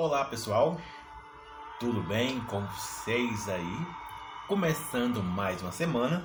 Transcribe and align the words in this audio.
Olá 0.00 0.24
pessoal, 0.24 0.80
tudo 1.80 2.00
bem 2.04 2.38
com 2.42 2.64
vocês 2.64 3.48
aí? 3.48 3.86
Começando 4.46 5.20
mais 5.20 5.60
uma 5.60 5.72
semana. 5.72 6.24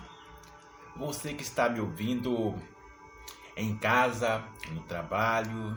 Você 0.95 1.33
que 1.33 1.41
está 1.41 1.67
me 1.67 1.79
ouvindo 1.79 2.53
em 3.57 3.75
casa, 3.75 4.43
no 4.69 4.83
trabalho, 4.83 5.75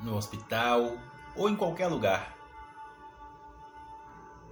no 0.00 0.16
hospital 0.16 0.98
ou 1.36 1.48
em 1.48 1.54
qualquer 1.54 1.86
lugar. 1.86 2.36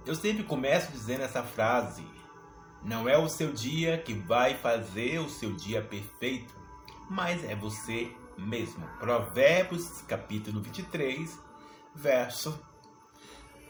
Eu 0.05 0.15
sempre 0.15 0.45
começo 0.45 0.93
dizendo 0.93 1.23
essa 1.23 1.43
frase: 1.43 2.07
não 2.81 3.09
é 3.09 3.17
o 3.17 3.27
seu 3.27 3.51
dia 3.51 3.97
que 3.97 4.13
vai 4.13 4.55
fazer 4.55 5.19
o 5.19 5.29
seu 5.29 5.51
dia 5.51 5.81
perfeito, 5.81 6.55
mas 7.09 7.43
é 7.43 7.53
você 7.53 8.15
mesmo. 8.37 8.87
Provérbios, 8.99 10.01
capítulo 10.01 10.61
23, 10.61 11.39
verso 11.93 12.59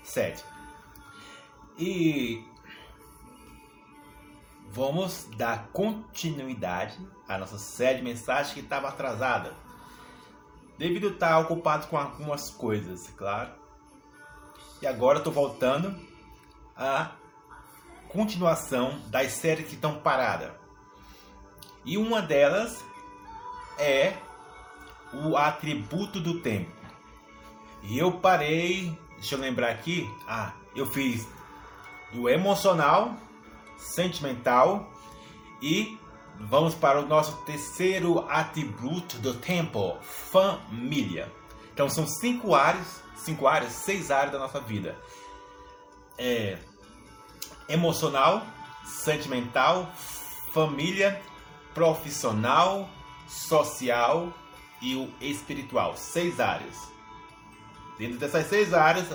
7. 0.03 0.43
E 1.77 2.43
vamos 4.69 5.27
dar 5.37 5.67
continuidade 5.69 6.97
à 7.27 7.37
nossa 7.37 7.57
série 7.57 7.99
de 7.99 8.03
mensagens 8.03 8.53
que 8.53 8.59
estava 8.59 8.89
atrasada. 8.89 9.53
Devido 10.77 11.09
estar 11.09 11.39
ocupado 11.39 11.87
com 11.87 11.97
algumas 11.97 12.49
coisas, 12.49 13.09
claro. 13.17 13.51
E 14.81 14.87
agora 14.87 15.17
estou 15.17 15.33
voltando 15.33 15.99
à 16.75 17.11
continuação 18.09 18.99
das 19.07 19.33
séries 19.33 19.67
que 19.67 19.75
estão 19.75 19.99
paradas. 19.99 20.51
E 21.83 21.97
uma 21.97 22.21
delas 22.21 22.83
é 23.79 24.13
o 25.13 25.37
atributo 25.37 26.19
do 26.19 26.39
tempo. 26.39 26.71
E 27.83 27.97
eu 27.97 28.11
parei, 28.11 28.97
deixa 29.15 29.35
eu 29.35 29.39
lembrar 29.39 29.69
aqui, 29.69 30.09
ah, 30.27 30.53
eu 30.75 30.85
fiz 30.85 31.27
do 32.11 32.29
emocional, 32.29 33.15
sentimental 33.77 34.91
e 35.61 35.97
vamos 36.39 36.75
para 36.75 36.99
o 36.99 37.07
nosso 37.07 37.37
terceiro 37.45 38.25
atributo 38.29 39.17
do 39.19 39.33
tempo, 39.33 39.97
família. 40.01 41.31
Então 41.73 41.89
são 41.89 42.07
cinco 42.07 42.55
áreas, 42.55 43.01
cinco 43.15 43.47
áreas, 43.47 43.73
seis 43.73 44.11
áreas 44.11 44.31
da 44.31 44.39
nossa 44.39 44.59
vida. 44.59 44.97
É 46.17 46.57
emocional, 47.69 48.45
sentimental, 48.85 49.91
família, 50.53 51.21
profissional, 51.73 52.89
social 53.27 54.33
e 54.81 54.95
o 54.95 55.11
espiritual. 55.19 55.95
Seis 55.97 56.39
áreas. 56.39 56.91
Dentro 57.97 58.17
dessas 58.17 58.47
seis 58.47 58.73
áreas, 58.73 59.07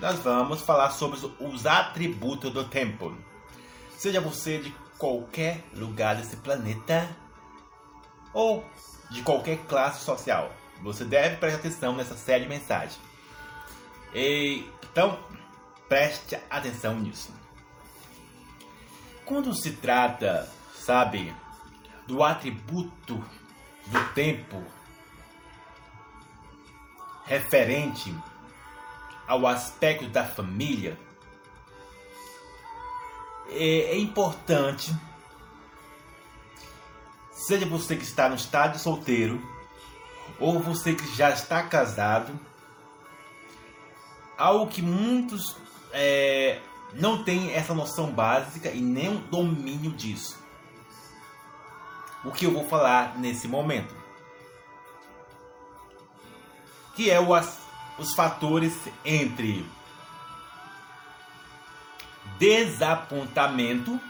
nós 0.00 0.18
vamos 0.18 0.60
falar 0.60 0.90
sobre 0.90 1.18
os 1.40 1.66
atributos 1.66 2.52
do 2.52 2.64
tempo. 2.64 3.16
Seja 3.96 4.20
você 4.20 4.58
de 4.58 4.74
qualquer 4.98 5.64
lugar 5.74 6.16
desse 6.16 6.36
planeta 6.36 7.08
ou 8.32 8.64
de 9.10 9.22
qualquer 9.22 9.58
classe 9.66 10.04
social, 10.04 10.52
você 10.82 11.04
deve 11.04 11.36
prestar 11.36 11.58
atenção 11.58 11.94
nessa 11.94 12.16
série 12.16 12.44
de 12.44 12.48
mensagens. 12.48 12.98
E, 14.14 14.68
então, 14.90 15.18
preste 15.88 16.36
atenção 16.50 16.98
nisso. 16.98 17.32
Quando 19.24 19.54
se 19.54 19.72
trata, 19.72 20.50
sabe, 20.74 21.34
do 22.06 22.22
atributo 22.22 23.22
do 23.86 24.04
tempo 24.14 24.62
referente 27.26 28.14
ao 29.26 29.46
aspecto 29.46 30.08
da 30.08 30.24
família, 30.24 30.98
é, 33.50 33.92
é 33.92 33.98
importante, 33.98 34.94
seja 37.32 37.66
você 37.66 37.96
que 37.96 38.04
está 38.04 38.28
no 38.28 38.36
estado 38.36 38.78
solteiro 38.78 39.40
ou 40.38 40.60
você 40.60 40.94
que 40.94 41.16
já 41.16 41.30
está 41.30 41.62
casado, 41.62 42.38
algo 44.38 44.68
que 44.68 44.82
muitos 44.82 45.56
é, 45.92 46.60
não 46.94 47.24
têm 47.24 47.52
essa 47.52 47.74
noção 47.74 48.12
básica 48.12 48.70
e 48.70 48.80
nem 48.80 49.16
o 49.16 49.18
domínio 49.18 49.90
disso. 49.92 50.38
O 52.24 52.32
que 52.32 52.44
eu 52.44 52.52
vou 52.52 52.66
falar 52.68 53.18
nesse 53.18 53.46
momento 53.46 54.05
que 56.96 57.10
é 57.10 57.20
o, 57.20 57.28
os 57.98 58.14
fatores 58.14 58.72
entre 59.04 59.66
desapontamento 62.38 64.00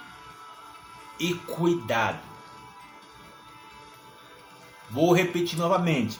e 1.18 1.34
cuidado. 1.34 2.20
Vou 4.88 5.12
repetir 5.12 5.58
novamente: 5.58 6.18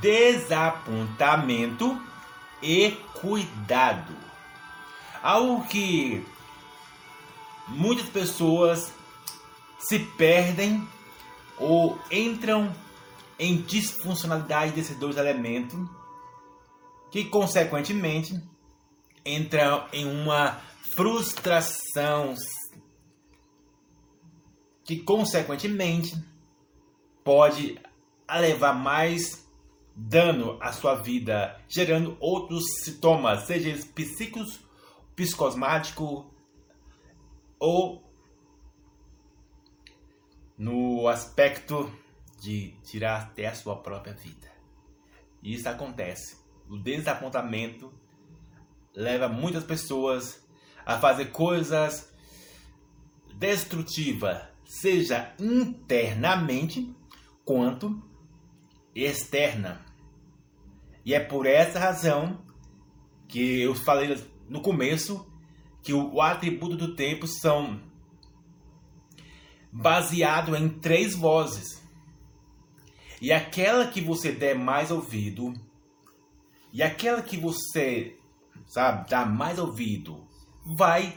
desapontamento 0.00 1.96
e 2.60 2.90
cuidado. 3.20 4.16
Algo 5.22 5.64
que 5.66 6.26
muitas 7.68 8.08
pessoas 8.08 8.92
se 9.78 9.98
perdem 9.98 10.88
ou 11.56 11.98
entram 12.10 12.74
em 13.40 13.62
disfuncionalidade 13.62 14.72
desses 14.72 14.98
dois 14.98 15.16
elementos, 15.16 15.88
que 17.10 17.24
consequentemente 17.24 18.38
entram 19.24 19.88
em 19.94 20.04
uma 20.04 20.60
frustração 20.94 22.34
que 24.84 24.98
consequentemente 24.98 26.14
pode 27.24 27.80
levar 28.30 28.74
mais 28.74 29.48
dano 29.96 30.58
à 30.60 30.70
sua 30.72 30.96
vida, 30.96 31.58
gerando 31.66 32.18
outros 32.20 32.62
sintomas, 32.84 33.46
seja 33.46 33.70
eles 33.70 33.86
psíquicos, 33.86 34.60
psicosmático 35.16 36.30
ou 37.58 38.04
no 40.58 41.08
aspecto 41.08 41.90
de 42.40 42.72
tirar 42.82 43.20
até 43.20 43.46
a 43.46 43.54
sua 43.54 43.76
própria 43.76 44.14
vida. 44.14 44.50
E 45.42 45.54
isso 45.54 45.68
acontece. 45.68 46.38
O 46.68 46.76
desapontamento 46.78 47.92
leva 48.94 49.28
muitas 49.28 49.62
pessoas 49.62 50.42
a 50.84 50.98
fazer 50.98 51.26
coisas 51.26 52.12
destrutivas, 53.34 54.42
seja 54.64 55.34
internamente 55.38 56.94
quanto 57.44 58.02
externa. 58.94 59.84
E 61.04 61.14
é 61.14 61.20
por 61.20 61.46
essa 61.46 61.78
razão 61.78 62.42
que 63.28 63.60
eu 63.62 63.74
falei 63.74 64.22
no 64.48 64.60
começo 64.60 65.26
que 65.82 65.92
o 65.92 66.20
atributo 66.20 66.76
do 66.76 66.94
tempo 66.94 67.26
são 67.26 67.80
baseado 69.72 70.56
em 70.56 70.68
três 70.68 71.14
vozes. 71.14 71.79
E 73.20 73.32
aquela 73.32 73.86
que 73.86 74.00
você 74.00 74.32
der 74.32 74.54
mais 74.54 74.90
ouvido, 74.90 75.52
e 76.72 76.82
aquela 76.82 77.20
que 77.20 77.36
você, 77.36 78.16
sabe, 78.66 79.10
dá 79.10 79.26
mais 79.26 79.58
ouvido, 79.58 80.26
vai 80.76 81.16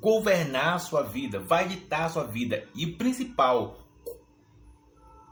governar 0.00 0.74
a 0.74 0.78
sua 0.78 1.02
vida, 1.02 1.40
vai 1.40 1.68
ditar 1.68 2.04
a 2.04 2.08
sua 2.08 2.24
vida. 2.24 2.66
E 2.74 2.86
principal, 2.86 3.78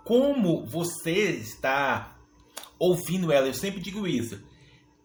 como 0.04 0.66
você 0.66 1.30
está 1.30 2.18
ouvindo 2.78 3.32
ela, 3.32 3.46
eu 3.46 3.54
sempre 3.54 3.80
digo 3.80 4.06
isso. 4.06 4.42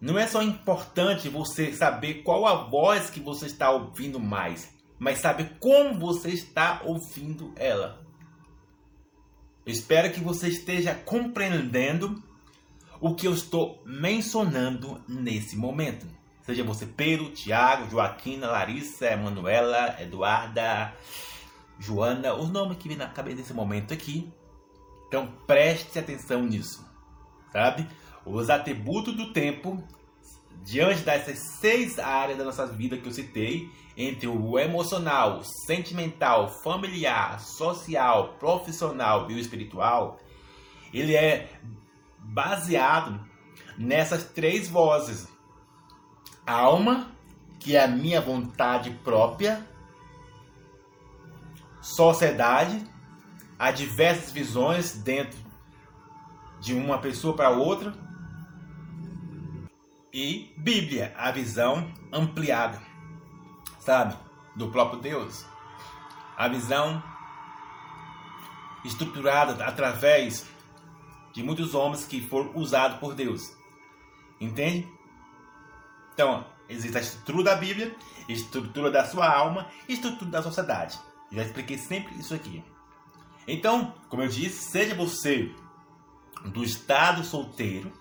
Não 0.01 0.17
é 0.17 0.27
só 0.27 0.41
importante 0.41 1.29
você 1.29 1.73
saber 1.73 2.23
qual 2.23 2.45
a 2.45 2.67
voz 2.67 3.09
que 3.09 3.19
você 3.19 3.45
está 3.45 3.71
ouvindo 3.71 4.19
mais, 4.19 4.73
mas 4.99 5.19
saber 5.19 5.57
como 5.59 5.97
você 5.99 6.29
está 6.29 6.81
ouvindo 6.85 7.53
ela. 7.55 8.05
Espero 9.67 10.13
que 10.13 10.21
você 10.21 10.47
esteja 10.47 10.95
compreendendo 10.95 12.23
o 13.01 13.13
que 13.13 13.27
eu 13.27 13.33
estou 13.33 13.83
mencionando 13.85 15.03
nesse 15.05 15.57
momento. 15.57 16.07
Seja 16.43 16.63
você 16.63 16.85
Pedro, 16.85 17.31
Tiago, 17.31 17.89
Joaquina, 17.89 18.47
Larissa, 18.47 19.07
Emanuela, 19.07 20.01
Eduarda, 20.01 20.93
Joana, 21.77 22.33
os 22.33 22.49
nomes 22.49 22.77
que 22.77 22.87
vêm 22.87 22.95
na 22.95 23.09
cabeça 23.09 23.39
nesse 23.39 23.53
momento 23.53 23.93
aqui. 23.93 24.31
Então 25.09 25.33
preste 25.45 25.99
atenção 25.99 26.43
nisso, 26.43 26.89
sabe? 27.51 27.85
Os 28.25 28.49
atributos 28.49 29.17
do 29.17 29.33
tempo 29.33 29.83
diante 30.67 31.01
dessas 31.01 31.39
seis 31.61 31.97
áreas 31.97 32.37
da 32.37 32.43
nossa 32.43 32.67
vida 32.67 32.97
que 32.97 33.07
eu 33.07 33.11
citei, 33.13 33.71
entre 33.95 34.27
o 34.27 34.59
emocional, 34.59 35.41
sentimental, 35.65 36.49
familiar, 36.61 37.39
social, 37.39 38.35
profissional 38.37 39.31
e 39.31 39.35
o 39.35 39.39
espiritual, 39.39 40.19
ele 40.93 41.15
é 41.15 41.49
baseado 42.19 43.17
nessas 43.77 44.25
três 44.25 44.67
vozes: 44.67 45.29
alma, 46.45 47.11
que 47.61 47.77
é 47.77 47.85
a 47.85 47.87
minha 47.87 48.19
vontade 48.19 48.91
própria, 49.05 49.65
sociedade, 51.81 52.85
há 53.57 53.71
diversas 53.71 54.33
visões 54.33 54.97
dentro 54.97 55.39
de 56.59 56.73
uma 56.73 56.97
pessoa 56.97 57.33
para 57.33 57.51
outra, 57.51 57.93
e 60.13 60.53
Bíblia, 60.57 61.13
a 61.17 61.31
visão 61.31 61.91
ampliada, 62.11 62.81
sabe, 63.79 64.17
do 64.55 64.69
próprio 64.69 64.99
Deus. 64.99 65.45
A 66.35 66.47
visão 66.47 67.03
estruturada 68.85 69.65
através 69.65 70.45
de 71.33 71.43
muitos 71.43 71.73
homens 71.75 72.05
que 72.05 72.21
foram 72.21 72.51
usados 72.55 72.99
por 72.99 73.13
Deus. 73.13 73.55
Entende? 74.39 74.87
Então, 76.13 76.45
existe 76.69 76.97
a 76.97 77.01
estrutura 77.01 77.43
da 77.43 77.55
Bíblia, 77.55 77.95
estrutura 78.27 78.89
da 78.89 79.05
sua 79.05 79.29
alma 79.29 79.67
estrutura 79.87 80.31
da 80.31 80.43
sociedade. 80.43 80.99
Já 81.31 81.43
expliquei 81.43 81.77
sempre 81.77 82.15
isso 82.15 82.33
aqui. 82.33 82.63
Então, 83.47 83.93
como 84.09 84.23
eu 84.23 84.27
disse, 84.27 84.71
seja 84.71 84.95
você 84.95 85.51
do 86.45 86.63
estado 86.63 87.23
solteiro 87.23 87.91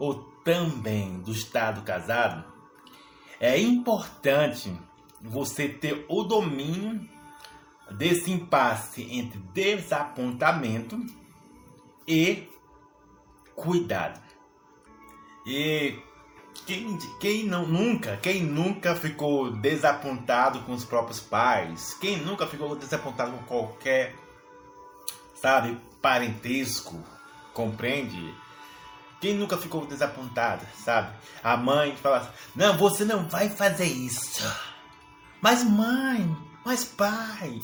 ou 0.00 0.14
também 0.42 1.20
do 1.20 1.30
estado 1.30 1.82
casado, 1.82 2.42
é 3.38 3.60
importante 3.60 4.72
você 5.20 5.68
ter 5.68 6.06
o 6.08 6.24
domínio 6.24 7.06
desse 7.90 8.30
impasse 8.30 9.02
entre 9.10 9.38
desapontamento 9.52 10.98
e 12.08 12.48
cuidado. 13.54 14.20
E 15.46 15.98
quem, 16.66 16.96
quem 17.18 17.44
não 17.44 17.66
nunca, 17.66 18.16
quem 18.16 18.42
nunca 18.42 18.94
ficou 18.94 19.50
desapontado 19.52 20.60
com 20.60 20.72
os 20.72 20.84
próprios 20.84 21.20
pais? 21.20 21.94
Quem 22.00 22.16
nunca 22.18 22.46
ficou 22.46 22.74
desapontado 22.74 23.32
com 23.32 23.44
qualquer, 23.44 24.14
sabe, 25.34 25.76
parentesco? 26.00 26.98
Compreende? 27.52 28.34
Quem 29.20 29.34
nunca 29.34 29.56
ficou 29.56 29.86
desapontado, 29.86 30.64
sabe? 30.82 31.12
A 31.44 31.56
mãe 31.56 31.94
fala 31.96 32.18
assim, 32.18 32.30
não, 32.56 32.76
você 32.76 33.04
não 33.04 33.28
vai 33.28 33.48
fazer 33.48 33.84
isso. 33.84 34.42
Mas 35.42 35.62
mãe, 35.62 36.36
mas 36.64 36.84
pai, 36.84 37.60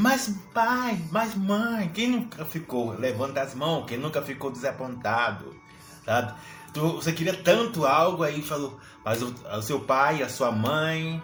Mas 0.00 0.32
pai, 0.54 0.96
mas 1.10 1.34
mãe, 1.34 1.90
quem 1.92 2.08
nunca 2.08 2.44
ficou? 2.44 2.92
Levanta 2.92 3.40
as 3.40 3.52
mãos, 3.52 3.84
quem 3.84 3.98
nunca 3.98 4.22
ficou 4.22 4.48
desapontado, 4.48 5.56
sabe? 6.04 6.38
Tu, 6.72 6.92
você 6.92 7.12
queria 7.12 7.34
tanto 7.34 7.84
algo 7.84 8.22
aí 8.22 8.40
falou, 8.40 8.78
mas 9.04 9.20
o, 9.20 9.34
o, 9.44 9.60
seu 9.60 9.80
pai, 9.80 10.22
a 10.22 10.28
sua 10.28 10.52
mãe, 10.52 11.20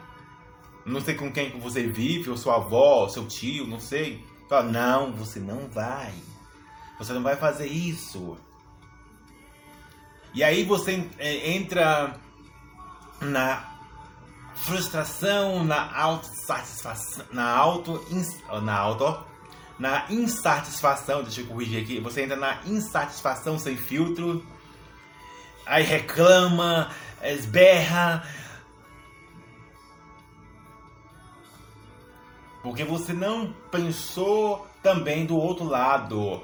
não 0.84 1.00
sei 1.00 1.14
com 1.14 1.30
quem 1.30 1.56
você 1.60 1.86
vive, 1.86 2.30
ou 2.30 2.36
sua 2.36 2.56
avó, 2.56 3.08
seu 3.08 3.28
tio, 3.28 3.64
não 3.64 3.78
sei. 3.78 4.26
Fala, 4.48 4.64
não, 4.64 5.12
você 5.12 5.40
não 5.40 5.68
vai. 5.68 6.12
Você 6.98 7.12
não 7.12 7.22
vai 7.22 7.36
fazer 7.36 7.66
isso. 7.66 8.36
E 10.34 10.42
aí 10.42 10.64
você 10.64 11.08
é, 11.18 11.52
entra 11.52 12.14
na 13.20 13.74
frustração, 14.54 15.64
na 15.64 15.96
autossatisfação, 15.96 17.24
na 17.32 17.48
auto, 17.48 18.04
na 18.62 18.74
auto, 18.74 19.24
na 19.78 20.06
insatisfação, 20.10 21.22
deixa 21.22 21.40
eu 21.40 21.46
corrigir 21.46 21.82
aqui, 21.82 22.00
você 22.00 22.22
entra 22.22 22.36
na 22.36 22.60
insatisfação 22.64 23.58
sem 23.58 23.76
filtro, 23.76 24.44
aí 25.66 25.82
reclama, 25.82 26.90
esberra, 27.22 28.26
porque 32.64 32.82
você 32.82 33.12
não 33.12 33.54
pensou 33.70 34.66
também 34.82 35.26
do 35.26 35.36
outro 35.36 35.66
lado, 35.66 36.40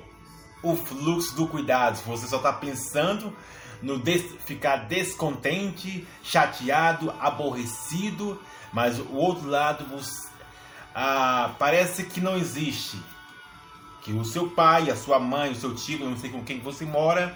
o 0.62 0.76
fluxo 0.76 1.34
do 1.34 1.46
cuidado, 1.46 1.98
você 2.04 2.26
só 2.26 2.36
está 2.36 2.52
pensando 2.52 3.34
no 3.80 3.98
des 3.98 4.22
ficar 4.44 4.86
descontente, 4.86 6.06
chateado, 6.22 7.10
aborrecido, 7.18 8.38
mas 8.70 8.98
o 8.98 9.14
outro 9.14 9.48
lado 9.48 9.86
você, 9.86 10.28
ah, 10.94 11.54
parece 11.58 12.04
que 12.04 12.20
não 12.20 12.36
existe. 12.36 13.02
Que 14.02 14.12
o 14.12 14.22
seu 14.22 14.50
pai, 14.50 14.90
a 14.90 14.96
sua 14.96 15.18
mãe, 15.18 15.52
o 15.52 15.54
seu 15.54 15.74
tio, 15.74 16.04
não 16.04 16.18
sei 16.18 16.28
com 16.28 16.44
quem 16.44 16.60
você 16.60 16.84
mora, 16.84 17.34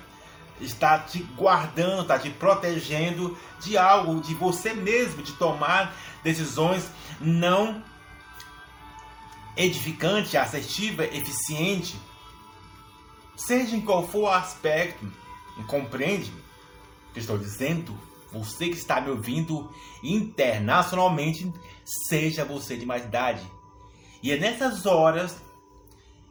está 0.60 0.98
te 0.98 1.20
guardando, 1.34 2.02
está 2.02 2.18
te 2.18 2.28
protegendo 2.28 3.34
de 3.60 3.78
algo, 3.78 4.20
de 4.20 4.34
você 4.34 4.74
mesmo, 4.74 5.22
de 5.22 5.32
tomar 5.32 5.94
decisões 6.22 6.90
não 7.18 7.82
edificante, 9.56 10.36
assertiva, 10.36 11.04
eficiente, 11.04 11.96
seja 13.36 13.76
em 13.76 13.80
qual 13.80 14.06
for 14.06 14.22
o 14.22 14.28
aspecto 14.28 15.06
Compreende 15.62 16.32
o 17.10 17.12
que 17.12 17.20
estou 17.20 17.38
dizendo? 17.38 17.96
Você 18.32 18.68
que 18.68 18.76
está 18.76 19.00
me 19.00 19.10
ouvindo 19.10 19.72
internacionalmente, 20.02 21.52
seja 21.84 22.44
você 22.44 22.76
de 22.76 22.84
mais 22.84 23.04
idade. 23.04 23.48
E 24.20 24.32
é 24.32 24.36
nessas 24.36 24.84
horas 24.84 25.40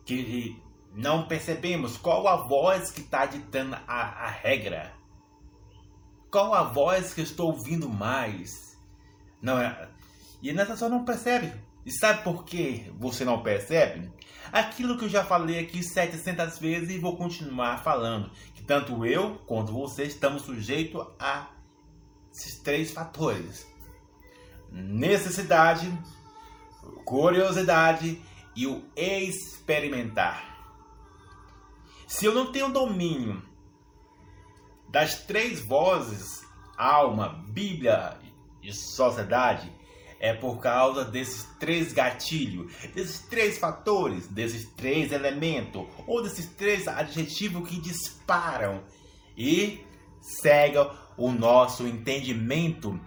que 0.05 0.61
não 0.93 1.25
percebemos 1.25 1.95
qual 1.97 2.27
a 2.27 2.35
voz 2.35 2.91
que 2.91 2.99
está 2.99 3.25
ditando 3.25 3.75
a, 3.87 4.25
a 4.25 4.27
regra. 4.27 4.93
Qual 6.29 6.53
a 6.53 6.63
voz 6.63 7.13
que 7.13 7.21
eu 7.21 7.25
estou 7.25 7.53
ouvindo 7.53 7.87
mais? 7.87 8.77
Não 9.41 9.57
é? 9.57 9.89
E 10.41 10.51
nessas 10.51 10.81
horas 10.81 10.97
não 10.97 11.05
percebe. 11.05 11.53
E 11.85 11.91
sabe 11.91 12.23
por 12.23 12.45
que 12.45 12.91
você 12.97 13.25
não 13.25 13.43
percebe? 13.43 14.11
Aquilo 14.51 14.97
que 14.97 15.05
eu 15.05 15.09
já 15.09 15.23
falei 15.23 15.59
aqui 15.59 15.83
700 15.83 16.59
vezes 16.59 16.89
e 16.91 16.99
vou 16.99 17.17
continuar 17.17 17.83
falando, 17.83 18.31
que 18.53 18.63
tanto 18.63 19.05
eu 19.05 19.35
quanto 19.45 19.73
você 19.73 20.03
estamos 20.03 20.43
sujeitos 20.43 21.05
a 21.19 21.49
esses 22.31 22.59
três 22.59 22.91
fatores: 22.91 23.67
necessidade, 24.71 25.91
curiosidade 27.05 28.21
e 28.55 28.67
o 28.67 28.83
experimentar. 28.95 30.53
Se 32.07 32.25
eu 32.25 32.33
não 32.33 32.51
tenho 32.51 32.71
domínio 32.71 33.41
das 34.87 35.23
três 35.23 35.59
vozes, 35.65 36.45
alma, 36.77 37.43
Bíblia 37.47 38.19
e 38.61 38.71
sociedade, 38.71 39.73
é 40.23 40.33
por 40.33 40.61
causa 40.61 41.03
desses 41.03 41.43
três 41.59 41.91
gatilhos, 41.91 42.71
desses 42.95 43.19
três 43.19 43.57
fatores, 43.57 44.25
desses 44.25 44.65
três 44.69 45.11
elementos, 45.11 45.85
ou 46.07 46.23
desses 46.23 46.45
três 46.45 46.87
adjetivos 46.87 47.67
que 47.67 47.77
disparam 47.77 48.81
e 49.37 49.85
cegam 50.21 50.89
o 51.17 51.29
nosso 51.29 51.85
entendimento 51.85 52.97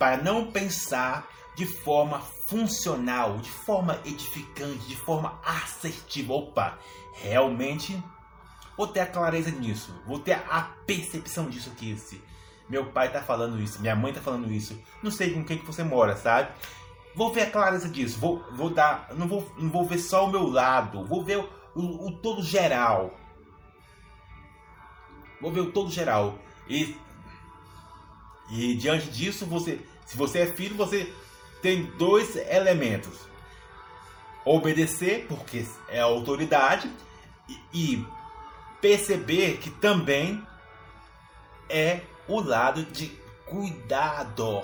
para 0.00 0.16
não 0.16 0.50
pensar 0.50 1.28
de 1.56 1.64
forma 1.64 2.20
funcional, 2.48 3.38
de 3.38 3.50
forma 3.50 4.00
edificante, 4.04 4.88
de 4.88 4.96
forma 4.96 5.40
assertiva. 5.44 6.34
Opa, 6.34 6.76
realmente 7.22 7.96
vou 8.76 8.88
ter 8.88 8.98
a 8.98 9.06
clareza 9.06 9.52
nisso, 9.52 9.94
vou 10.04 10.18
ter 10.18 10.32
a 10.50 10.62
percepção 10.84 11.48
disso 11.48 11.70
aqui. 11.70 11.92
Esse 11.92 12.20
meu 12.68 12.86
pai 12.86 13.12
tá 13.12 13.20
falando 13.20 13.60
isso, 13.60 13.80
minha 13.80 13.94
mãe 13.94 14.12
tá 14.12 14.20
falando 14.20 14.50
isso. 14.50 14.78
Não 15.02 15.10
sei 15.10 15.32
com 15.32 15.44
quem 15.44 15.58
que 15.58 15.66
você 15.66 15.82
mora, 15.82 16.16
sabe? 16.16 16.50
Vou 17.14 17.32
ver 17.32 17.42
a 17.42 17.50
clareza 17.50 17.88
disso. 17.88 18.18
Vou, 18.18 18.44
vou 18.52 18.70
dar. 18.70 19.08
Não 19.14 19.28
vou, 19.28 19.52
não 19.56 19.70
vou 19.70 19.84
ver 19.84 19.98
só 19.98 20.26
o 20.26 20.30
meu 20.30 20.48
lado. 20.48 21.04
Vou 21.04 21.24
ver 21.24 21.38
o, 21.38 21.48
o, 21.74 22.08
o 22.08 22.12
todo 22.18 22.42
geral. 22.42 23.14
Vou 25.40 25.52
ver 25.52 25.60
o 25.60 25.70
todo 25.70 25.90
geral. 25.90 26.38
E, 26.68 26.96
e 28.50 28.74
diante 28.74 29.08
disso, 29.10 29.46
você. 29.46 29.80
Se 30.06 30.16
você 30.16 30.40
é 30.40 30.46
filho, 30.46 30.76
você 30.76 31.12
tem 31.62 31.84
dois 31.98 32.36
elementos. 32.36 33.20
Obedecer, 34.44 35.26
porque 35.28 35.64
é 35.88 36.00
autoridade, 36.00 36.90
e, 37.48 37.60
e 37.72 38.06
perceber 38.80 39.58
que 39.58 39.70
também 39.70 40.46
é 41.70 42.02
o 42.28 42.40
lado 42.40 42.84
de 42.84 43.08
cuidado, 43.46 44.62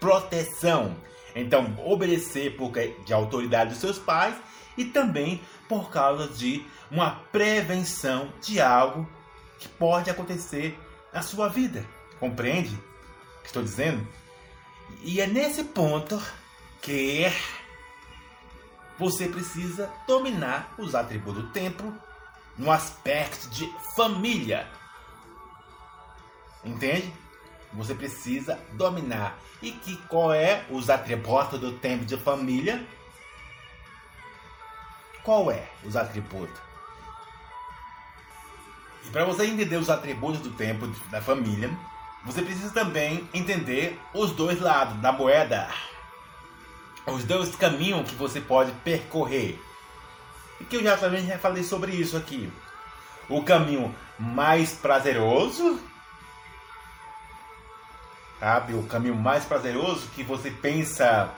proteção. 0.00 0.96
Então, 1.34 1.74
obedecer 1.84 2.56
por 2.56 2.72
de 2.72 3.12
autoridade 3.12 3.70
dos 3.70 3.78
seus 3.78 3.98
pais 3.98 4.34
e 4.76 4.84
também 4.84 5.40
por 5.68 5.90
causa 5.90 6.28
de 6.28 6.64
uma 6.90 7.10
prevenção 7.30 8.32
de 8.40 8.60
algo 8.60 9.08
que 9.58 9.68
pode 9.68 10.10
acontecer 10.10 10.78
na 11.12 11.22
sua 11.22 11.48
vida. 11.48 11.84
Compreende 12.18 12.74
o 12.74 13.42
que 13.42 13.46
estou 13.46 13.62
dizendo? 13.62 14.06
E 15.02 15.20
é 15.20 15.26
nesse 15.26 15.64
ponto 15.64 16.20
que 16.80 17.26
você 18.98 19.28
precisa 19.28 19.90
dominar 20.06 20.74
os 20.78 20.94
atributos 20.94 21.44
do 21.44 21.48
tempo 21.50 21.92
no 22.58 22.70
aspecto 22.70 23.48
de 23.48 23.68
família. 23.96 24.68
Entende? 26.64 27.12
Você 27.72 27.94
precisa 27.94 28.58
dominar. 28.72 29.38
E 29.60 29.70
que 29.70 29.96
qual 30.08 30.32
é 30.32 30.64
os 30.70 30.90
atributos 30.90 31.58
do 31.58 31.72
tempo 31.72 32.04
de 32.04 32.16
família? 32.16 32.84
Qual 35.22 35.50
é 35.50 35.68
os 35.84 35.96
atributos? 35.96 36.60
E 39.04 39.10
para 39.10 39.24
você 39.24 39.46
entender 39.46 39.76
os 39.76 39.90
atributos 39.90 40.40
do 40.40 40.50
tempo 40.50 40.86
da 41.10 41.20
família, 41.20 41.70
você 42.24 42.42
precisa 42.42 42.72
também 42.72 43.28
entender 43.34 43.98
os 44.14 44.32
dois 44.32 44.60
lados 44.60 44.96
da 45.00 45.10
moeda. 45.10 45.68
Os 47.06 47.24
dois 47.24 47.56
caminhos 47.56 48.08
que 48.08 48.14
você 48.14 48.40
pode 48.40 48.70
percorrer. 48.84 49.58
E 50.60 50.64
que 50.64 50.76
eu 50.76 50.82
já 50.82 50.96
também 50.96 51.26
já 51.26 51.38
falei 51.38 51.64
sobre 51.64 51.92
isso 51.92 52.16
aqui. 52.16 52.52
O 53.28 53.42
caminho 53.42 53.94
mais 54.18 54.72
prazeroso, 54.74 55.80
sabe? 58.42 58.74
O 58.74 58.82
caminho 58.82 59.14
mais 59.14 59.44
prazeroso 59.44 60.08
que 60.08 60.24
você 60.24 60.50
pensa 60.50 61.32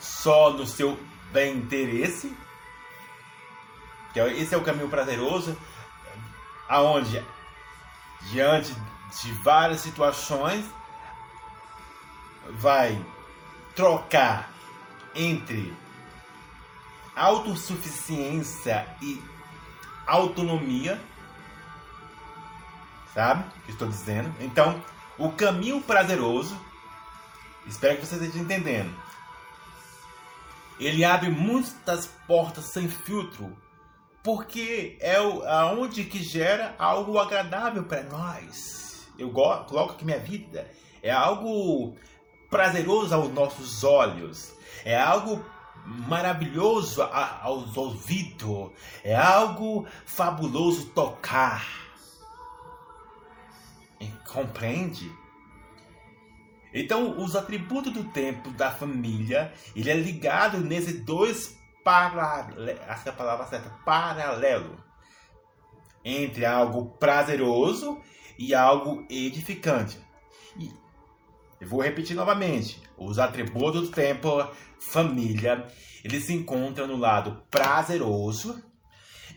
só 0.00 0.50
no 0.54 0.66
seu 0.66 0.98
bem 1.30 1.58
interesse. 1.58 2.34
É, 4.16 4.26
esse 4.32 4.54
é 4.54 4.58
o 4.58 4.62
caminho 4.62 4.88
prazeroso, 4.88 5.54
aonde 6.66 7.22
diante 8.30 8.74
de 9.22 9.32
várias 9.44 9.82
situações 9.82 10.64
vai 12.52 12.98
trocar 13.76 14.50
entre 15.14 15.76
autossuficiência 17.14 18.86
e 19.02 19.22
autonomia, 20.06 20.98
sabe? 23.14 23.44
Que 23.64 23.72
estou 23.72 23.88
dizendo. 23.88 24.34
Então, 24.40 24.82
o 25.18 25.30
caminho 25.30 25.80
prazeroso, 25.80 26.56
espero 27.66 27.98
que 27.98 28.06
você 28.06 28.16
esteja 28.16 28.38
entendendo. 28.38 28.94
Ele 30.78 31.04
abre 31.04 31.28
muitas 31.28 32.06
portas 32.26 32.64
sem 32.66 32.88
filtro, 32.88 33.54
porque 34.22 34.96
é 35.00 35.16
aonde 35.16 36.04
que 36.04 36.22
gera 36.22 36.74
algo 36.78 37.18
agradável 37.18 37.84
para 37.84 38.02
nós. 38.04 39.06
Eu 39.18 39.30
coloco 39.30 39.96
que 39.96 40.04
minha 40.04 40.18
vida 40.18 40.70
é 41.02 41.10
algo 41.10 41.96
prazeroso 42.48 43.14
aos 43.14 43.30
nossos 43.32 43.84
olhos, 43.84 44.54
é 44.84 44.98
algo 44.98 45.44
maravilhoso 45.84 47.02
aos 47.02 47.76
ouvidos, 47.76 48.70
é 49.04 49.14
algo 49.14 49.86
fabuloso 50.06 50.86
tocar. 50.90 51.89
Compreende? 54.32 55.10
Então, 56.72 57.18
os 57.18 57.34
atributos 57.34 57.92
do 57.92 58.04
tempo 58.04 58.50
da 58.50 58.70
família, 58.70 59.52
ele 59.74 59.90
é 59.90 59.94
ligado 59.94 60.60
nesses 60.60 61.04
dois 61.04 61.58
paralelos, 61.82 62.80
essa 62.86 63.08
é 63.08 63.12
a 63.12 63.16
palavra 63.16 63.46
certa, 63.46 63.70
paralelo, 63.84 64.76
entre 66.04 66.44
algo 66.44 66.96
prazeroso 66.98 68.00
e 68.38 68.54
algo 68.54 69.04
edificante. 69.10 69.98
E 70.56 70.72
eu 71.60 71.66
vou 71.66 71.82
repetir 71.82 72.14
novamente. 72.14 72.80
Os 72.96 73.18
atributos 73.18 73.88
do 73.88 73.88
tempo, 73.88 74.28
família, 74.78 75.66
eles 76.04 76.24
se 76.24 76.32
encontram 76.32 76.86
no 76.86 76.96
lado 76.96 77.42
prazeroso 77.50 78.62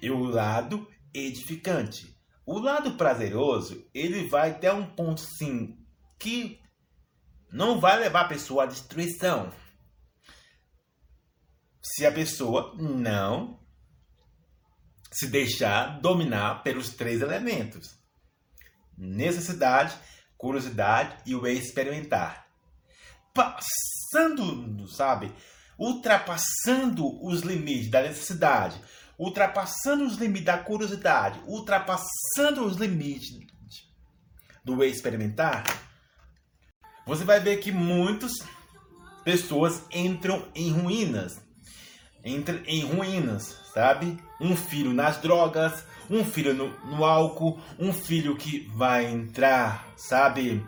e 0.01 0.12
o 0.12 0.23
lado 0.23 0.88
edificante. 1.13 2.13
O 2.45 2.59
lado 2.59 2.95
prazeroso, 2.95 3.89
ele 3.93 4.27
vai 4.27 4.51
até 4.51 4.71
um 4.71 4.85
ponto 4.85 5.21
sim 5.21 5.77
que 6.19 6.59
não 7.51 7.79
vai 7.79 8.00
levar 8.00 8.21
a 8.21 8.27
pessoa 8.27 8.63
à 8.63 8.65
destruição. 8.65 9.51
Se 11.81 12.05
a 12.05 12.12
pessoa 12.12 12.75
não 12.77 13.59
se 15.12 15.27
deixar 15.27 16.01
dominar 16.01 16.63
pelos 16.63 16.89
três 16.89 17.21
elementos: 17.21 17.95
necessidade, 18.97 19.95
curiosidade 20.38 21.17
e 21.25 21.35
o 21.35 21.47
experimentar. 21.47 22.47
Passando, 23.33 24.88
sabe? 24.89 25.31
Ultrapassando 25.77 27.23
os 27.25 27.41
limites 27.41 27.89
da 27.89 28.01
necessidade, 28.01 28.79
ultrapassando 29.17 30.05
os 30.05 30.17
limites 30.17 30.46
da 30.46 30.58
curiosidade, 30.58 31.39
ultrapassando 31.46 32.65
os 32.65 32.77
limites 32.77 33.39
do 34.63 34.84
experimentar, 34.84 35.63
você 37.05 37.24
vai 37.24 37.39
ver 37.39 37.58
que 37.58 37.72
muitas 37.72 38.32
pessoas 39.24 39.84
entram 39.91 40.48
em 40.55 40.72
ruínas. 40.72 41.41
Entram 42.24 42.62
em 42.65 42.86
ruínas, 42.86 43.60
sabe? 43.74 44.17
Um 44.39 44.55
filho 44.55 44.93
nas 44.93 45.17
drogas, 45.22 45.86
um 46.10 46.24
filho 46.24 46.53
no, 46.53 46.70
no 46.86 47.03
álcool, 47.03 47.60
um 47.77 47.91
filho 47.91 48.38
que 48.38 48.70
vai 48.74 49.05
entrar, 49.05 49.93
sabe, 49.98 50.65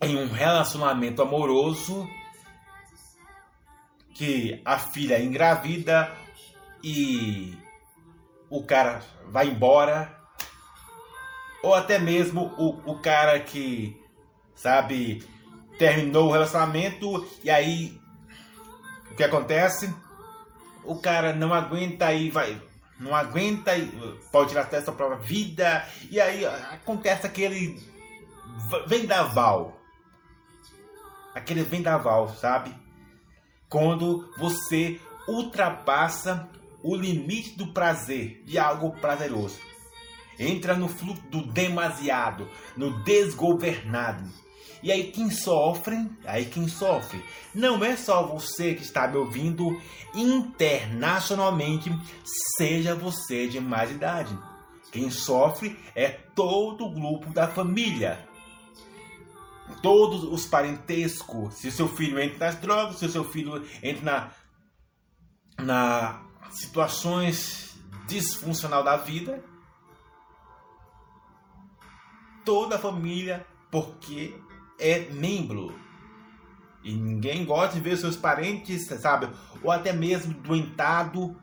em 0.00 0.16
um 0.16 0.28
relacionamento 0.28 1.20
amoroso 1.20 2.08
que 4.14 4.60
a 4.64 4.78
filha 4.78 5.14
é 5.14 5.22
engravida 5.22 6.12
e 6.82 7.56
o 8.50 8.62
cara 8.64 9.02
vai 9.26 9.48
embora, 9.48 10.16
ou 11.62 11.74
até 11.74 11.98
mesmo 11.98 12.52
o, 12.56 12.92
o 12.92 12.98
cara 12.98 13.40
que, 13.40 14.00
sabe, 14.54 15.24
terminou 15.78 16.28
o 16.28 16.32
relacionamento 16.32 17.26
e 17.42 17.50
aí 17.50 18.00
o 19.10 19.14
que 19.14 19.24
acontece? 19.24 19.94
O 20.84 21.00
cara 21.00 21.32
não 21.32 21.52
aguenta 21.52 22.12
e 22.12 22.30
vai 22.30 22.60
não 22.98 23.14
aguenta, 23.14 23.72
pode 24.32 24.48
tirar 24.48 24.62
até 24.62 24.82
sua 24.82 24.92
própria 24.92 25.18
vida, 25.18 25.86
e 26.10 26.20
aí 26.20 26.44
acontece 26.44 27.26
aquele 27.26 27.80
vendaval. 28.86 29.80
Aquele 31.32 31.62
vendaval, 31.62 32.28
sabe? 32.34 32.74
Quando 33.68 34.28
você 34.36 35.00
ultrapassa 35.28 36.48
o 36.82 36.94
limite 36.94 37.56
do 37.56 37.68
prazer, 37.68 38.42
de 38.44 38.58
algo 38.58 38.92
prazeroso. 39.00 39.58
Entra 40.38 40.74
no 40.74 40.88
fluxo 40.88 41.22
do 41.30 41.42
demasiado, 41.46 42.48
no 42.76 43.02
desgovernado 43.02 44.24
e 44.82 44.92
aí 44.92 45.10
quem 45.10 45.30
sofre, 45.30 46.08
aí 46.24 46.44
quem 46.44 46.68
sofre, 46.68 47.22
não 47.54 47.84
é 47.84 47.96
só 47.96 48.26
você 48.26 48.74
que 48.74 48.82
está 48.82 49.08
me 49.08 49.16
ouvindo 49.16 49.80
internacionalmente, 50.14 51.90
seja 52.56 52.94
você 52.94 53.48
de 53.48 53.60
mais 53.60 53.90
idade. 53.90 54.38
Quem 54.92 55.10
sofre 55.10 55.76
é 55.94 56.08
todo 56.08 56.86
o 56.86 56.94
grupo 56.94 57.32
da 57.32 57.48
família. 57.48 58.26
Todos 59.82 60.24
os 60.24 60.46
parentescos. 60.46 61.54
Se 61.54 61.70
seu 61.70 61.88
filho 61.88 62.18
entra 62.18 62.46
nas 62.46 62.56
drogas, 62.56 62.96
se 62.96 63.08
seu 63.08 63.24
filho 63.24 63.62
entra 63.82 64.32
na, 65.58 65.64
na 65.64 66.27
situações 66.50 67.76
disfuncional 68.06 68.82
da 68.82 68.96
vida, 68.96 69.44
toda 72.44 72.76
a 72.76 72.78
família, 72.78 73.46
porque 73.70 74.34
é 74.78 75.00
membro. 75.10 75.78
E 76.82 76.94
ninguém 76.94 77.44
gosta 77.44 77.74
de 77.74 77.80
ver 77.80 77.98
seus 77.98 78.16
parentes, 78.16 78.86
sabe? 78.86 79.28
Ou 79.62 79.70
até 79.70 79.92
mesmo 79.92 80.32
doentado, 80.32 81.36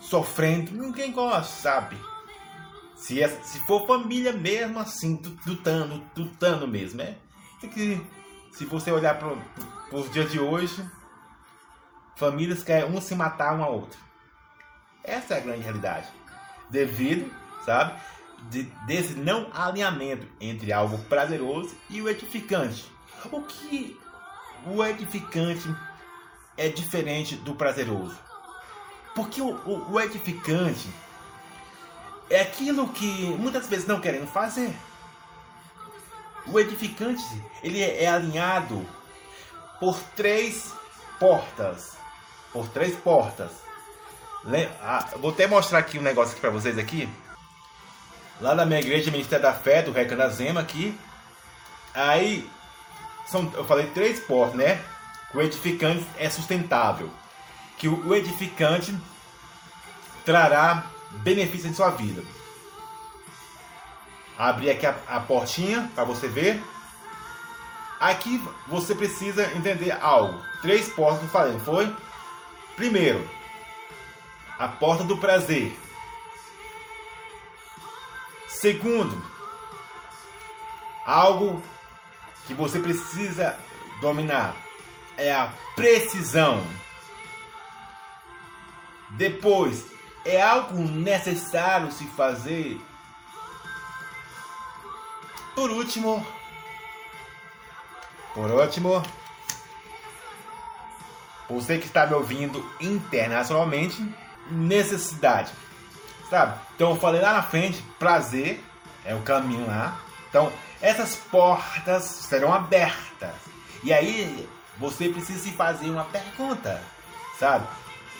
sofrendo. 0.00 0.72
Ninguém 0.72 1.12
gosta, 1.12 1.52
sabe? 1.62 1.96
Se, 2.94 3.22
é, 3.22 3.28
se 3.42 3.58
for 3.66 3.86
família 3.86 4.32
mesmo 4.32 4.78
assim, 4.78 5.20
lutando, 5.46 6.02
lutando 6.16 6.66
mesmo, 6.66 7.02
é. 7.02 7.18
Que, 7.60 8.00
se 8.52 8.64
você 8.64 8.90
olhar 8.90 9.18
para 9.18 9.36
os 9.92 10.10
dias 10.10 10.30
de 10.30 10.40
hoje, 10.40 10.82
famílias 12.16 12.62
querem 12.62 12.90
um 12.90 13.00
se 13.00 13.14
matar 13.14 13.54
uma 13.54 13.68
outra. 13.68 14.05
Essa 15.06 15.34
é 15.34 15.36
a 15.38 15.40
grande 15.40 15.62
realidade. 15.62 16.08
Devido, 16.68 17.32
sabe? 17.64 17.98
de, 18.50 18.64
desse 18.86 19.14
não 19.14 19.48
alinhamento 19.52 20.26
entre 20.40 20.72
algo 20.72 20.98
prazeroso 21.04 21.74
e 21.88 22.00
o 22.00 22.08
edificante. 22.08 22.90
O 23.30 23.42
que 23.42 23.98
o 24.66 24.84
edificante 24.84 25.68
é 26.56 26.68
diferente 26.68 27.36
do 27.36 27.54
prazeroso? 27.54 28.16
Porque 29.14 29.40
o, 29.40 29.48
o, 29.48 29.92
o 29.92 30.00
edificante 30.00 30.88
é 32.28 32.40
aquilo 32.40 32.88
que 32.88 33.26
muitas 33.38 33.66
vezes 33.66 33.86
não 33.86 34.00
queremos 34.00 34.30
fazer. 34.30 34.74
O 36.46 36.60
edificante 36.60 37.24
ele 37.62 37.82
é, 37.82 38.04
é 38.04 38.08
alinhado 38.08 38.86
por 39.80 39.98
três 40.14 40.72
portas. 41.18 41.96
Por 42.52 42.68
três 42.68 42.94
portas. 42.96 43.65
Ah, 44.80 45.08
vou 45.16 45.32
até 45.32 45.46
mostrar 45.46 45.80
aqui 45.80 45.98
um 45.98 46.02
negócio 46.02 46.32
aqui 46.32 46.40
para 46.40 46.50
vocês 46.50 46.78
aqui. 46.78 47.08
Lá 48.40 48.54
na 48.54 48.64
minha 48.64 48.78
igreja, 48.78 49.10
Ministério 49.10 49.42
da 49.42 49.52
Fé, 49.52 49.82
do 49.82 49.90
Reca 49.90 50.14
da 50.14 50.28
Zema 50.28 50.60
aqui. 50.60 50.96
Aí, 51.92 52.48
são, 53.26 53.50
eu 53.54 53.64
falei 53.64 53.86
três 53.88 54.20
portas, 54.20 54.56
né? 54.56 54.80
O 55.34 55.40
edificante 55.40 56.06
é 56.16 56.30
sustentável. 56.30 57.10
Que 57.76 57.88
o 57.88 58.14
edificante 58.14 58.96
trará 60.24 60.86
benefício 61.22 61.68
em 61.68 61.74
sua 61.74 61.90
vida. 61.90 62.22
Abrir 64.38 64.70
aqui 64.70 64.86
a, 64.86 64.94
a 65.08 65.20
portinha 65.20 65.90
para 65.94 66.04
você 66.04 66.28
ver. 66.28 66.62
Aqui 67.98 68.40
você 68.68 68.94
precisa 68.94 69.50
entender 69.56 69.90
algo. 70.00 70.40
Três 70.62 70.88
portas 70.90 71.20
que 71.20 71.24
eu 71.24 71.30
falei, 71.30 71.58
foi? 71.60 71.92
Primeiro, 72.76 73.26
a 74.58 74.68
porta 74.68 75.04
do 75.04 75.16
prazer. 75.18 75.78
Segundo, 78.48 79.22
algo 81.04 81.62
que 82.46 82.54
você 82.54 82.78
precisa 82.78 83.58
dominar 84.00 84.56
é 85.16 85.32
a 85.32 85.52
precisão. 85.74 86.66
Depois, 89.10 89.86
é 90.24 90.40
algo 90.40 90.78
necessário 90.78 91.92
se 91.92 92.06
fazer. 92.08 92.80
Por 95.54 95.70
último, 95.70 96.26
por 98.34 98.50
último, 98.50 99.02
você 101.48 101.78
que 101.78 101.86
está 101.86 102.06
me 102.06 102.14
ouvindo 102.14 102.68
internacionalmente, 102.80 104.06
necessidade. 104.50 105.52
Sabe? 106.28 106.58
Então 106.74 106.90
eu 106.90 106.96
falei 106.96 107.20
lá 107.20 107.34
na 107.34 107.42
frente, 107.42 107.82
prazer 107.98 108.62
é 109.04 109.14
o 109.14 109.22
caminho 109.22 109.66
lá. 109.66 109.98
Então, 110.28 110.52
essas 110.80 111.16
portas 111.16 112.04
serão 112.04 112.52
abertas. 112.52 113.34
E 113.82 113.92
aí 113.92 114.48
você 114.78 115.08
precisa 115.08 115.38
se 115.38 115.52
fazer 115.52 115.88
uma 115.88 116.04
pergunta, 116.04 116.82
sabe? 117.38 117.66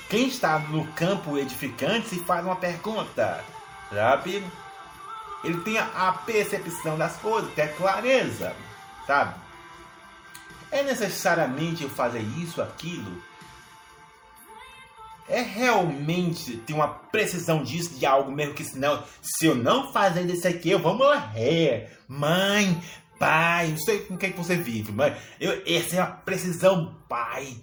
Quem 0.08 0.28
está 0.28 0.58
no 0.58 0.86
campo 0.92 1.36
edificante 1.36 2.08
se 2.08 2.20
faz 2.20 2.44
uma 2.44 2.56
pergunta, 2.56 3.44
sabe? 3.92 4.44
Ele 5.42 5.60
tem 5.60 5.78
a 5.78 6.12
percepção 6.24 6.96
das 6.96 7.16
coisas, 7.16 7.52
tem 7.54 7.64
a 7.64 7.72
clareza, 7.72 8.54
sabe? 9.06 9.34
É 10.70 10.82
necessariamente 10.82 11.82
eu 11.82 11.90
fazer 11.90 12.20
isso, 12.20 12.62
aquilo? 12.62 13.22
É 15.28 15.42
realmente 15.42 16.56
ter 16.58 16.72
uma 16.72 16.88
precisão 16.88 17.62
disso, 17.62 17.98
de 17.98 18.06
algo 18.06 18.30
mesmo 18.30 18.54
que 18.54 18.64
senão, 18.64 19.02
se 19.20 19.46
eu 19.46 19.54
não 19.54 19.92
fazer 19.92 20.24
isso 20.26 20.46
aqui, 20.46 20.70
eu 20.70 20.78
vou 20.78 20.96
morrer. 20.96 21.98
Mãe, 22.06 22.80
pai, 23.18 23.68
não 23.68 23.78
sei 23.78 24.04
com 24.04 24.16
quem 24.16 24.30
que 24.30 24.38
você 24.38 24.56
vive, 24.56 24.92
mas 24.92 25.20
eu, 25.40 25.62
essa 25.66 25.96
é 25.96 26.00
a 26.00 26.06
precisão, 26.06 26.96
pai. 27.08 27.56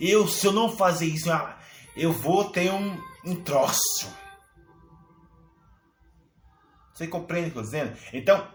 Eu, 0.00 0.28
se 0.28 0.46
eu 0.46 0.52
não 0.52 0.76
fazer 0.76 1.06
isso, 1.06 1.30
eu, 1.30 1.48
eu 1.96 2.12
vou 2.12 2.44
ter 2.50 2.70
um, 2.70 3.00
um 3.24 3.34
troço. 3.36 4.14
Você 6.92 7.06
compreende 7.06 7.48
o 7.48 7.52
que 7.52 7.58
eu 7.58 7.62
estou 7.62 7.80
dizendo? 7.80 7.96
Então, 8.12 8.46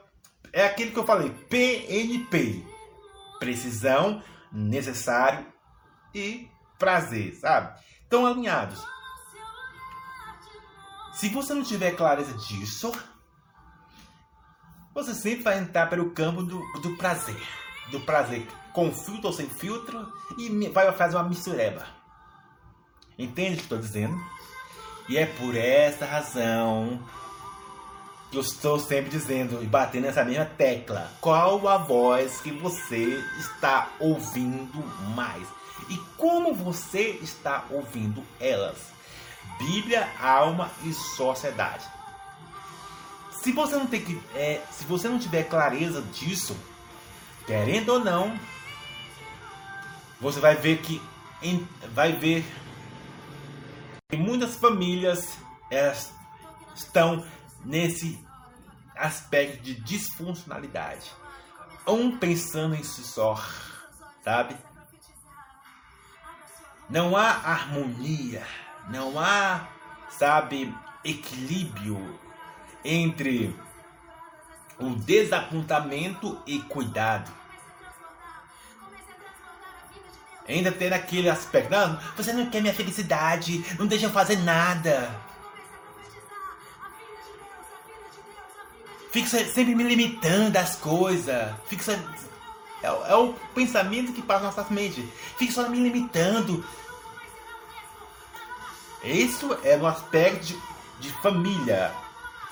é 0.53 0.65
aquilo 0.65 0.91
que 0.91 0.99
eu 0.99 1.05
falei, 1.05 1.29
PNP. 1.49 2.63
Precisão, 3.39 4.21
necessário 4.51 5.45
e 6.13 6.47
prazer, 6.77 7.35
sabe? 7.35 7.79
Estão 8.11 8.25
alinhados. 8.25 8.85
Se 11.13 11.29
você 11.29 11.53
não 11.53 11.63
tiver 11.63 11.91
clareza 11.91 12.33
disso, 12.39 12.91
você 14.93 15.15
sempre 15.15 15.43
vai 15.43 15.59
entrar 15.59 15.89
pelo 15.89 16.11
campo 16.11 16.43
do, 16.43 16.59
do 16.81 16.97
prazer. 16.97 17.41
Do 17.89 18.01
prazer 18.01 18.45
com 18.73 18.91
filtro 18.91 19.27
ou 19.27 19.31
sem 19.33 19.47
filtro 19.47 20.11
e 20.37 20.49
vai 20.67 20.91
fazer 20.91 21.15
uma 21.15 21.29
mistureba. 21.29 21.85
Entende 23.17 23.53
o 23.53 23.57
que 23.59 23.63
estou 23.63 23.77
dizendo? 23.77 24.21
E 25.07 25.17
é 25.17 25.25
por 25.25 25.55
essa 25.55 26.05
razão 26.05 27.01
que 28.29 28.35
eu 28.35 28.41
estou 28.41 28.77
sempre 28.77 29.09
dizendo 29.09 29.63
e 29.63 29.67
batendo 29.67 30.07
nessa 30.07 30.25
mesma 30.25 30.43
tecla. 30.43 31.09
Qual 31.21 31.65
a 31.65 31.77
voz 31.77 32.41
que 32.41 32.51
você 32.51 33.23
está 33.39 33.89
ouvindo 34.01 34.83
mais? 35.15 35.60
Como 36.21 36.53
você 36.53 37.17
está 37.23 37.65
ouvindo 37.71 38.23
elas? 38.39 38.77
Bíblia, 39.57 40.07
alma 40.21 40.69
e 40.83 40.93
sociedade. 40.93 41.83
Se 43.31 43.51
você 43.51 43.75
não 43.75 43.87
tem 43.87 44.05
que, 44.05 44.21
é, 44.35 44.61
se 44.69 44.85
você 44.85 45.09
não 45.09 45.17
tiver 45.17 45.45
clareza 45.45 45.99
disso, 46.13 46.55
querendo 47.47 47.93
ou 47.93 47.99
não, 47.99 48.39
você 50.19 50.39
vai 50.39 50.53
ver 50.53 50.83
que 50.83 51.01
em, 51.41 51.67
vai 51.91 52.11
ver 52.11 52.45
que 54.07 54.15
muitas 54.15 54.55
famílias 54.57 55.39
elas 55.71 56.13
estão 56.75 57.25
nesse 57.65 58.23
aspecto 58.95 59.63
de 59.63 59.73
disfuncionalidade. 59.73 61.11
Um 61.87 62.15
pensando 62.15 62.75
em 62.75 62.83
si 62.83 63.03
só, 63.03 63.43
sabe? 64.23 64.55
Não 66.91 67.15
há 67.15 67.29
harmonia, 67.29 68.45
não 68.89 69.17
há, 69.17 69.65
sabe, 70.09 70.75
equilíbrio 71.05 72.19
entre 72.83 73.55
o 74.77 74.89
desapontamento 74.89 76.37
e 76.45 76.59
cuidado. 76.63 77.31
Ainda 80.45 80.69
tem 80.69 80.91
aquele 80.91 81.29
aspecto, 81.29 81.71
não, 81.71 81.97
você 82.17 82.33
não 82.33 82.49
quer 82.49 82.61
minha 82.61 82.73
felicidade, 82.73 83.63
não 83.79 83.87
deixa 83.87 84.07
eu 84.07 84.11
fazer 84.11 84.35
nada. 84.39 85.09
Fica 89.13 89.29
sempre 89.29 89.75
me 89.75 89.83
limitando 89.83 90.57
as 90.57 90.75
coisas. 90.75 91.53
Fica 91.67 91.97
é, 92.83 92.87
é, 92.87 93.15
o 93.15 93.33
pensamento 93.53 94.13
que 94.13 94.21
passa 94.21 94.45
na 94.45 94.51
nossa 94.51 94.73
mente. 94.73 95.01
Fica 95.37 95.53
só 95.53 95.69
me 95.69 95.79
limitando. 95.79 96.63
Isso 99.03 99.57
é 99.63 99.77
no 99.77 99.87
aspecto 99.87 100.45
de, 100.45 100.57
de 100.99 101.09
família. 101.21 101.91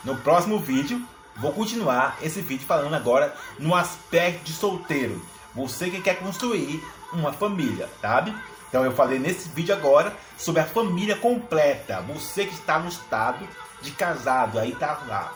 No 0.04 0.16
próximo 0.18 0.60
vídeo, 0.60 1.02
vou 1.38 1.52
continuar 1.52 2.18
esse 2.22 2.42
vídeo 2.42 2.66
falando 2.66 2.94
agora 2.94 3.36
no 3.58 3.76
aspecto 3.76 4.44
de 4.44 4.54
solteiro. 4.54 5.22
Você 5.54 5.90
que 5.90 6.02
quer 6.02 6.20
construir 6.20 6.84
uma 7.12 7.34
família, 7.34 7.90
sabe? 8.02 8.34
Então 8.68 8.86
eu 8.86 8.92
falei 8.94 9.18
nesse 9.18 9.50
vídeo 9.50 9.74
agora 9.74 10.16
sobre 10.38 10.62
a 10.62 10.66
família 10.66 11.18
completa. 11.18 12.02
Você 12.02 12.46
que 12.46 12.54
está 12.54 12.80
no 12.80 12.88
estado 12.88 13.48
de 13.82 13.92
casado, 13.92 14.60
aí 14.60 14.76
tá 14.76 15.02
lá, 15.08 15.34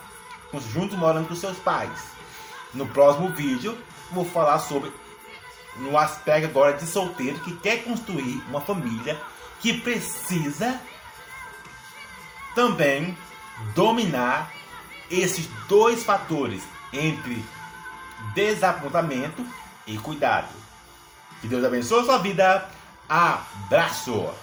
junto 0.72 0.96
morando 0.96 1.28
com 1.28 1.36
seus 1.36 1.58
pais. 1.58 2.14
No 2.74 2.88
próximo 2.88 3.30
vídeo 3.30 3.78
vou 4.14 4.26
falar 4.26 4.60
sobre 4.60 4.92
no 5.78 5.98
aspecto 5.98 6.46
agora 6.48 6.78
de 6.78 6.86
solteiro 6.86 7.40
que 7.40 7.56
quer 7.58 7.84
construir 7.84 8.42
uma 8.48 8.62
família 8.62 9.20
que 9.60 9.74
precisa 9.74 10.80
também 12.54 13.18
dominar 13.74 14.52
esses 15.10 15.48
dois 15.68 16.04
fatores 16.04 16.64
entre 16.92 17.44
desapontamento 18.34 19.46
e 19.88 19.98
cuidado. 19.98 20.54
Que 21.42 21.48
Deus 21.48 21.64
abençoe 21.64 22.02
a 22.02 22.06
sua 22.06 22.18
vida. 22.20 22.70
Abraço! 23.10 24.43